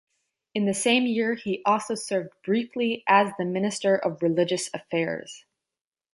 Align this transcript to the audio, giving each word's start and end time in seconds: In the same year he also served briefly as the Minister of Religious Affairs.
In 0.55 0.65
the 0.65 0.73
same 0.73 1.05
year 1.05 1.35
he 1.35 1.61
also 1.63 1.93
served 1.93 2.33
briefly 2.43 3.03
as 3.05 3.33
the 3.37 3.45
Minister 3.45 3.95
of 3.95 4.23
Religious 4.23 4.67
Affairs. 4.73 5.45